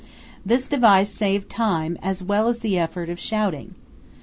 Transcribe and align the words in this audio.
This 0.43 0.67
device 0.67 1.11
saved 1.13 1.47
time, 1.47 1.95
as 2.01 2.23
well 2.23 2.47
as 2.47 2.61
the 2.61 2.75
effort 2.79 3.07
of 3.07 3.19
shouting. 3.19 3.75